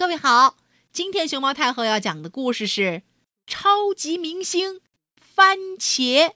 [0.00, 0.56] 各位好，
[0.94, 3.02] 今天熊猫太后要讲的故事是
[3.46, 4.80] 超级明星
[5.20, 6.32] 番茄。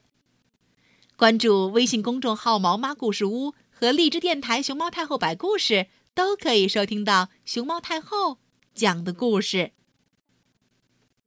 [1.15, 8.37] 关注微信公众号“毛妈故事屋”和荔枝电台“熊猫太后摆故事”，都可以收听到熊猫太后
[8.75, 9.71] 讲的故事。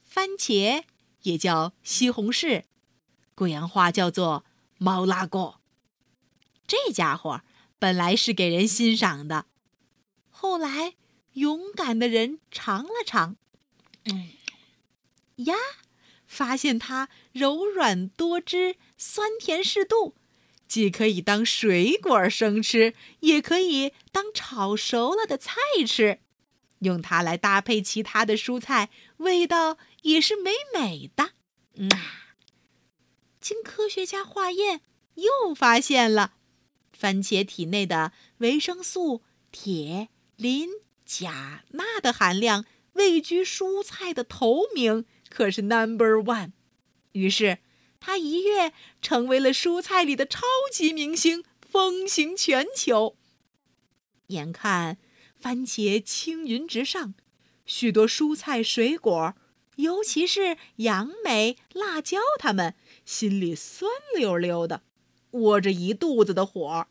[0.05, 0.85] 番茄
[1.23, 2.63] 也叫西红柿，
[3.35, 4.45] 贵阳话叫做
[4.77, 5.61] 猫拉果。
[6.69, 7.41] 这家伙
[7.81, 9.47] 本来是给人欣赏的，
[10.31, 10.95] 后来。
[11.35, 13.37] 勇敢的人尝了尝，
[14.05, 14.31] 嗯，
[15.37, 15.55] 呀，
[16.27, 20.15] 发现它柔软多汁，酸甜适度，
[20.67, 25.55] 既可以当水果生吃，也可以当炒熟了的菜
[25.87, 26.21] 吃。
[26.81, 31.31] 用它来搭配其他的蔬菜，味道也是美美的。
[31.75, 31.89] 嗯，
[33.41, 34.81] 经科学家化验，
[35.15, 36.35] 又发现了
[36.93, 40.69] 番茄体内的维生素铁、磷。
[41.09, 46.53] 钾、钠的含量位居蔬菜的头名，可是 Number One。
[47.13, 47.61] 于是，
[47.99, 53.17] 他一跃成为了蔬菜里的超级明星，风行全球。
[54.27, 54.99] 眼看
[55.35, 57.15] 番茄青云直上，
[57.65, 59.35] 许多蔬菜水果，
[59.77, 62.75] 尤其是杨梅、辣椒，他们
[63.07, 64.83] 心里酸溜溜的，
[65.31, 66.87] 窝着一肚子的火。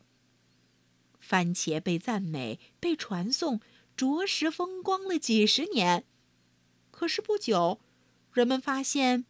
[1.20, 3.60] 番茄被赞美，被传颂。
[3.98, 6.04] 着实风光了几十年，
[6.92, 7.80] 可是不久，
[8.32, 9.24] 人们发现，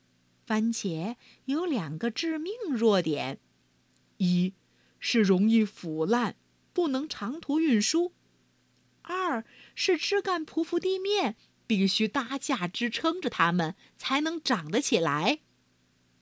[0.45, 1.17] 番茄
[1.47, 3.41] 有两个致命弱点：
[4.19, 4.53] 一
[4.99, 6.37] 是容易腐烂，
[6.75, 8.13] 不能长途运输；
[9.01, 9.43] 二
[9.75, 15.39] 是枝干匍匐地面，必须搭架支撑着它们才能长得起来。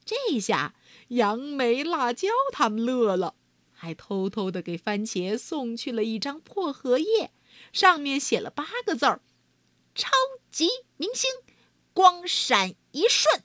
[0.04, 0.76] 这下，
[1.08, 3.34] 杨梅、辣椒他们乐了，
[3.72, 7.32] 还偷偷的给番茄送去了一张破荷叶。
[7.72, 9.20] 上面写了八个字儿
[9.94, 10.10] ：“超
[10.50, 11.30] 级明星，
[11.92, 13.42] 光闪一瞬。”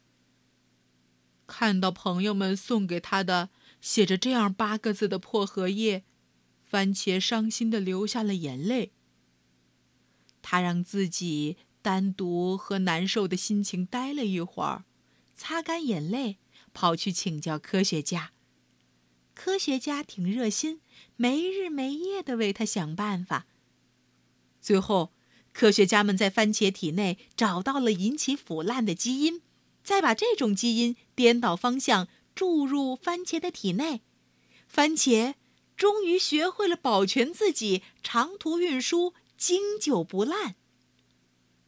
[1.48, 3.50] 看到朋友们送给他的
[3.82, 6.04] 写着这样八个字的破荷叶，
[6.64, 8.94] 番茄伤心的流下了眼泪。
[10.42, 14.86] 他让自己单独和难受的心情待了一会儿，
[15.36, 16.38] 擦干眼泪，
[16.74, 18.32] 跑去请教科学家。
[19.34, 20.82] 科学家挺热心，
[21.16, 23.48] 没日没夜的为他想办法。
[24.62, 25.12] 最后，
[25.52, 29.42] 科学家们在番茄体内找到了引起腐烂的基因，
[29.84, 34.02] 再把这种基因颠倒方向注入番茄的体内，
[34.68, 35.34] 番茄
[35.76, 40.56] 终于学会了保全自己，长途运输经久不烂。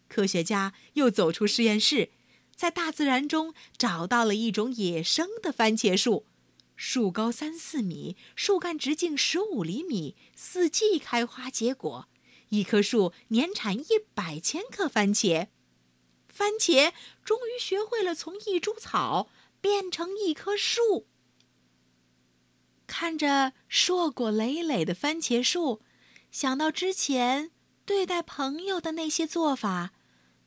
[0.08, 2.12] 科学家又走出实验室，
[2.56, 6.28] 在大自然中找到了一种野生的番茄树，
[6.76, 12.08] 树高三四米，树干直径十五厘米，四季开花结果。
[12.54, 15.48] 一棵树年产一百千克番茄，
[16.28, 16.94] 番茄
[17.24, 19.28] 终于学会了从一株草
[19.60, 21.08] 变成一棵树。
[22.86, 25.82] 看着硕果累累的番茄树，
[26.30, 27.50] 想到之前
[27.86, 29.94] 对待朋友的那些做法，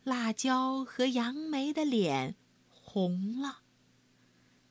[0.05, 2.37] 辣椒和杨梅的脸
[2.69, 3.63] 红了。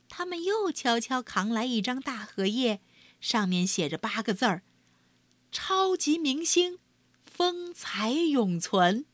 [0.08, 2.80] 他们又悄悄扛来一张大荷叶，
[3.20, 4.64] 上面写着八个字儿
[5.52, 6.80] ：“超级明星。”
[7.38, 9.06] 风采永存。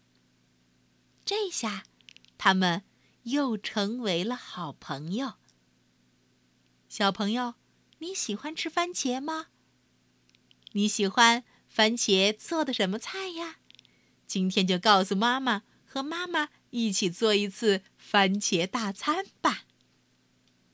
[1.26, 1.86] 这下，
[2.38, 2.84] 他们
[3.24, 5.38] 又成为了好朋友。
[6.88, 7.56] 小朋友，
[7.98, 9.48] 你喜欢吃番茄吗？
[10.74, 13.56] 你喜欢番茄做的什么菜呀？
[14.28, 19.64] 今天就告诉妈妈，和妈妈一起做一次番茄大餐吧。